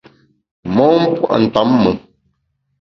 [0.75, 1.91] Mon pua’ ntamme.